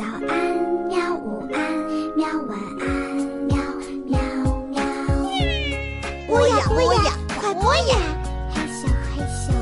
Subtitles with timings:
[0.00, 0.32] 早安，
[0.88, 1.14] 喵！
[1.14, 1.60] 午安，
[2.16, 2.26] 喵！
[2.48, 2.88] 晚安，
[3.44, 3.54] 喵
[4.06, 4.18] 喵
[4.70, 4.80] 喵。
[6.26, 7.98] 播呀播呀，快播呀！
[8.50, 9.52] 嘿咻嘿咻。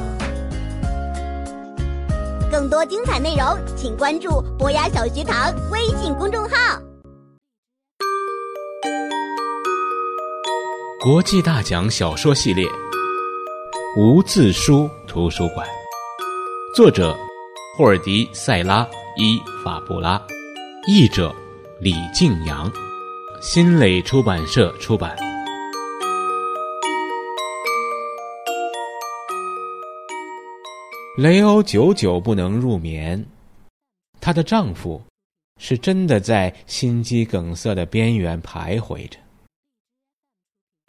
[2.52, 6.80] 更多精彩内容，请关注博雅小学堂微信公众号。
[11.00, 12.64] 国际大奖小说系列
[14.00, 15.66] 《无字书图书馆》，
[16.76, 17.18] 作者
[17.78, 18.82] 霍尔迪·塞拉·
[19.16, 20.20] 伊法布拉，
[20.88, 21.32] 译者
[21.80, 22.68] 李静阳，
[23.40, 25.16] 新蕾出版社出版。
[31.16, 33.24] 雷欧久久不能入眠，
[34.20, 35.00] 她的丈夫
[35.60, 39.20] 是真的在心肌梗塞的边缘徘徊着。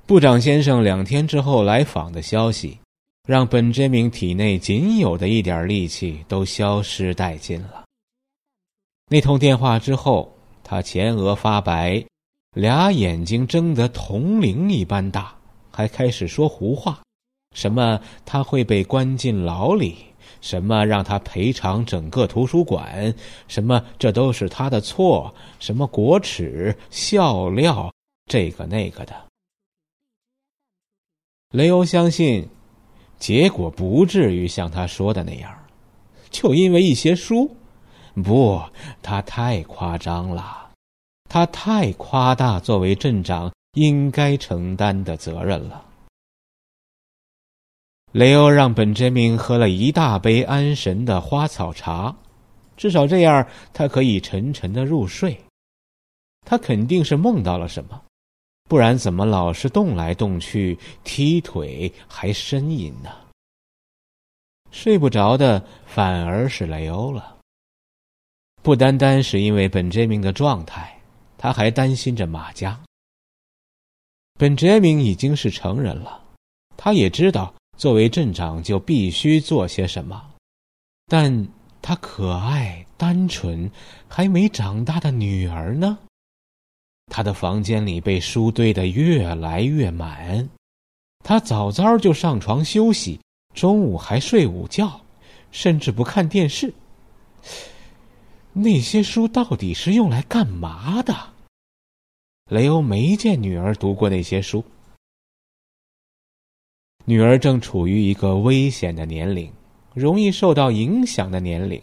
[0.07, 2.79] 部长先生两天之后来访的消息，
[3.27, 7.83] 让本杰明体内仅有的一点力气都消失殆尽了。
[9.09, 12.03] 那通电话之后，他前额发白，
[12.55, 15.35] 俩眼睛睁得铜铃一般大，
[15.71, 17.01] 还开始说胡话，
[17.55, 19.97] 什么他会被关进牢里。
[20.41, 23.13] 什么让他赔偿整个图书馆？
[23.49, 25.33] 什么这都是他的错？
[25.59, 27.91] 什么国耻笑料？
[28.25, 29.25] 这个那个的。
[31.49, 32.47] 雷欧相信，
[33.19, 35.53] 结果不至于像他说的那样，
[36.29, 37.55] 就因为一些书。
[38.23, 38.61] 不，
[39.01, 40.71] 他太夸张了，
[41.29, 45.85] 他太夸大作为镇长应该承担的责任了。
[48.11, 52.15] 雷欧让本杰明喝了一大杯安神的花草茶，
[52.75, 55.39] 至少这样他可以沉沉的入睡。
[56.45, 58.01] 他肯定是梦到了什么，
[58.69, 63.09] 不然怎么老是动来动去、踢腿还呻吟呢？
[64.71, 67.37] 睡不着的反而是雷欧了。
[68.61, 70.97] 不单单是因为本杰明的状态，
[71.37, 72.79] 他还担心着马家。
[74.37, 76.23] 本杰明已经是成人了，
[76.77, 77.53] 他也知道。
[77.75, 80.31] 作为镇长，就必须做些什么，
[81.07, 81.47] 但
[81.81, 83.71] 他可爱、单纯、
[84.07, 85.97] 还没长大的女儿呢？
[87.09, 90.47] 他的房间里被书堆得越来越满，
[91.25, 93.19] 他早早就上床休息，
[93.53, 95.01] 中午还睡午觉，
[95.51, 96.71] 甚至不看电视。
[98.53, 101.15] 那些书到底是用来干嘛的？
[102.49, 104.63] 雷欧没见女儿读过那些书。
[107.05, 109.51] 女儿正处于一个危险的年龄，
[109.93, 111.81] 容易受到影响的年龄，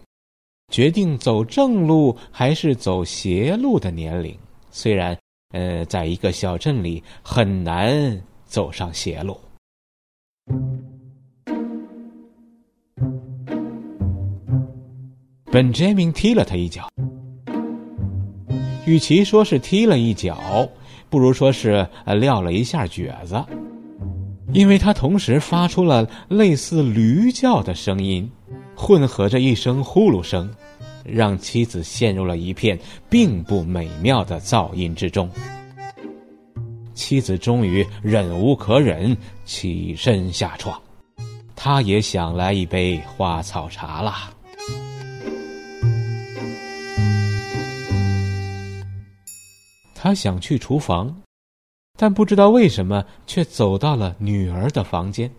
[0.72, 4.36] 决定走正路还是走邪路的年龄。
[4.78, 5.16] 虽然，
[5.52, 9.40] 呃，在一个小镇里很难走上邪路。
[15.50, 16.86] 本杰明踢了他一脚，
[18.84, 20.68] 与其说是踢了一脚，
[21.08, 23.42] 不如说是撂了一下蹶子。
[24.52, 28.30] 因为他同时发出了类似驴叫的声音，
[28.76, 30.54] 混合着一声呼噜声，
[31.08, 32.78] 让妻子陷入了一片
[33.08, 35.30] 并不美妙的噪音之中。
[36.94, 40.80] 妻子终于忍无可忍，起身下床，
[41.54, 44.30] 他也想来一杯花草茶啦。
[49.94, 51.14] 他想去厨房。
[51.98, 55.30] 但不知道为什么，却走到了女儿的房间。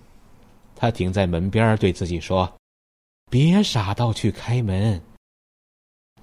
[0.75, 2.51] 他停在门边，对自己说
[3.29, 4.99] ：“别傻到去开门。”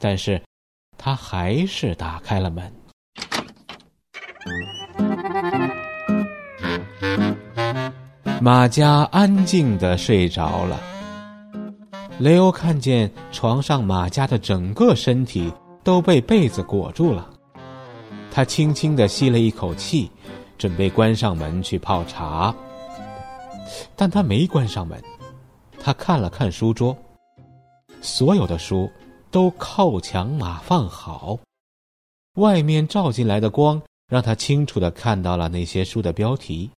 [0.06, 0.38] 但是，
[0.98, 2.70] 他还是打开了门。
[8.38, 10.78] 马家安静的睡着了。
[12.19, 15.50] 雷欧看见床上马家的整个身体
[15.82, 17.31] 都被被子裹住了，
[18.31, 20.10] 他轻轻的吸了一口气。
[20.59, 22.54] 准备关上门去泡茶，
[23.97, 25.03] 但他没关上门。
[25.81, 26.94] 他看了看书桌，
[28.03, 28.91] 所有的书
[29.34, 31.36] 都靠墙码放好，
[32.36, 36.70] 外面照进来的光让他清楚的看到了那些书的标题。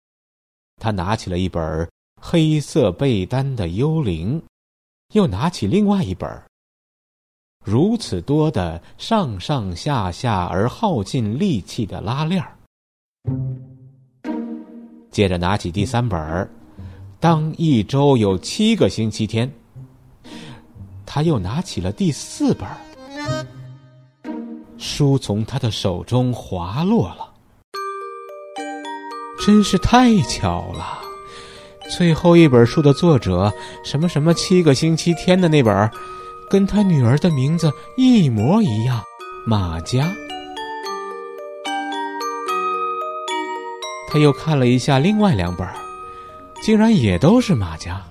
[0.81, 1.63] 他拿起了一本
[2.19, 4.41] 《黑色被单的幽灵》，
[5.13, 6.31] 又拿起另外一本
[7.63, 12.43] 《如此多的上上下下而耗尽力气的拉链》。
[15.11, 16.51] 接着拿起第三本儿，
[17.21, 19.53] 当一周有七个星期天，
[21.17, 22.69] 他又拿起了第四本，
[24.77, 27.33] 书从他的手中滑落了，
[29.41, 30.99] 真是太巧了。
[31.97, 33.51] 最后一本书的作者，
[33.83, 35.91] 什么什么七个星期天的那本，
[36.51, 39.03] 跟他女儿的名字一模一样。
[39.47, 40.15] 马家。
[44.11, 45.67] 他又看了一下另外两本，
[46.61, 48.03] 竟然也都是马家，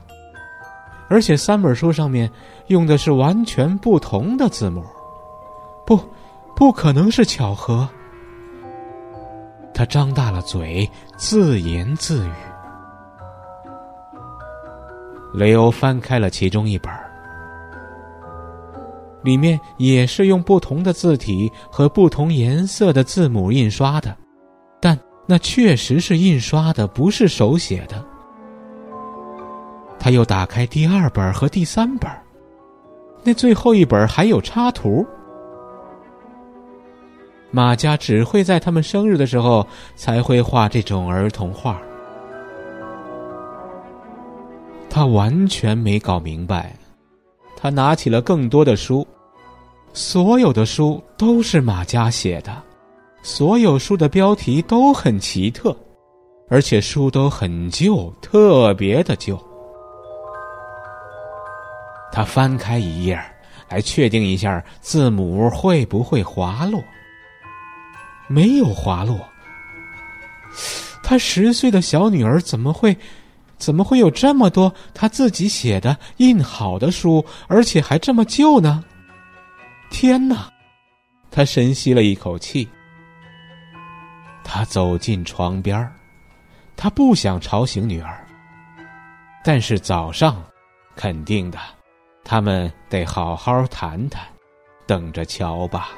[1.07, 2.31] 而且三本书上面
[2.67, 4.83] 用的是完全不同的字母，
[5.85, 5.99] 不，
[6.55, 7.87] 不可能是巧合。
[9.73, 12.31] 他张大了嘴，自言自语。
[15.33, 16.91] 雷欧翻开了其中一本，
[19.21, 24.15] 里面也是用不同的字体和不同颜色的字母印刷的，
[24.79, 24.97] 但。
[25.27, 28.05] 那确实是印刷的，不是手写的。
[29.97, 32.07] 他又打开第二本和第三本，
[33.25, 35.03] 那最后一本还有插图。
[37.49, 41.81] 马家只会在他们生日的时候才会画这种儿童画。
[44.89, 46.75] 他完全没搞明白，
[47.55, 49.05] 他拿起了更多的书，
[49.91, 52.61] 所有的书都是马家写的。
[53.23, 55.75] 所有书的标题都很奇特，
[56.47, 59.35] 而且书都很旧，特别的旧。
[62.15, 63.21] 他翻开一页，
[63.67, 66.81] 来确定一下字母会不会滑落。
[68.29, 69.19] 没有滑落。
[71.03, 72.95] 他十岁的小女儿怎么会，
[73.57, 78.81] 怎么会有这么多他自己写的印好的书，而且还这么旧呢？
[79.89, 80.49] 天哪！
[81.29, 82.65] 他深吸了一口气。
[84.41, 85.91] 他走进床边
[86.77, 88.25] 他不想吵醒女儿。
[89.43, 90.41] 但是早上，
[90.95, 91.59] 肯定的，
[92.27, 94.27] 他们得好好谈谈，
[94.87, 95.91] 等着瞧吧。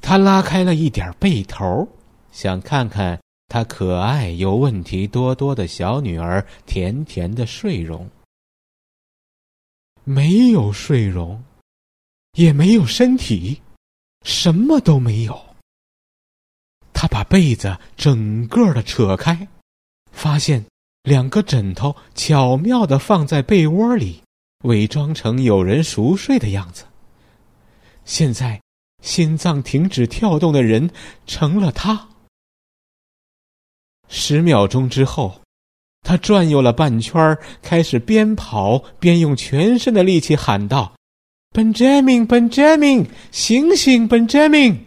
[0.00, 1.86] 他拉开了一点被头，
[2.32, 8.10] 想看看他可爱又问题多多的小女儿甜甜的睡容。
[10.04, 11.44] 没有睡容，
[12.32, 13.60] 也没有身体。
[14.24, 15.38] 什么都没有。
[16.94, 19.46] 他把被子整个的扯开，
[20.12, 20.64] 发现
[21.02, 24.22] 两个枕头巧妙的放在被窝里，
[24.64, 26.84] 伪装成有人熟睡的样子。
[28.04, 28.60] 现在，
[29.02, 30.90] 心脏停止跳动的人
[31.26, 32.08] 成了他。
[34.08, 35.40] 十秒钟之后，
[36.02, 40.92] 他转悠了半圈，开始边跑边用全身的力气喊道。
[41.52, 44.78] Benjamin，Benjamin，醒醒，Benjamin！